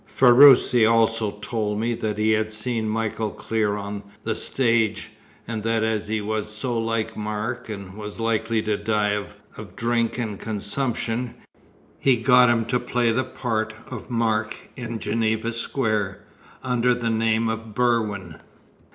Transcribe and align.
Ferruci 0.07 0.83
also 0.83 1.29
told 1.29 1.79
me 1.79 1.93
that 1.93 2.17
he 2.17 2.31
had 2.31 2.51
seen 2.51 2.89
Michael 2.89 3.29
Clear 3.29 3.77
on 3.77 4.01
the 4.23 4.33
stage, 4.33 5.11
and 5.47 5.61
that 5.61 5.83
as 5.83 6.07
he 6.07 6.21
was 6.21 6.49
so 6.51 6.75
like 6.79 7.15
Mark, 7.15 7.69
and 7.69 7.95
was 7.95 8.19
likely 8.19 8.63
to 8.63 8.77
die 8.77 9.11
of 9.11 9.75
drink 9.75 10.17
and 10.17 10.39
consumption, 10.39 11.35
he 11.99 12.15
got 12.17 12.49
him 12.49 12.65
to 12.65 12.79
play 12.79 13.11
the 13.11 13.23
part 13.23 13.75
of 13.91 14.09
Mark 14.09 14.69
in 14.75 14.97
Geneva 14.97 15.53
Square, 15.53 16.23
under 16.63 16.95
the 16.95 17.11
name 17.11 17.47
of 17.47 17.75
Berwin. 17.75 18.41